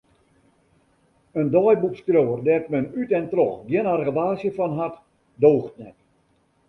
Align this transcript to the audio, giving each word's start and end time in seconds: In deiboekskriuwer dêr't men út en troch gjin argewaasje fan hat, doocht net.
In 1.41 1.47
deiboekskriuwer 1.55 2.39
dêr't 2.47 2.69
men 2.71 2.85
út 2.99 3.09
en 3.19 3.25
troch 3.31 3.57
gjin 3.69 3.89
argewaasje 3.93 4.49
fan 4.57 4.73
hat, 4.79 4.95
doocht 5.41 5.73
net. 5.81 5.97